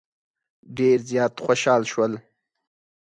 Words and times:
ډېر 0.77 0.97
زیات 1.09 1.33
خوشال 1.45 1.81
شول. 1.91 2.13